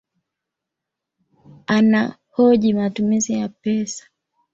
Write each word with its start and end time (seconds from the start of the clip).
Anahoji 1.67 2.73
matumizi 2.73 3.33
ya 3.33 3.49
pesa 3.49 4.05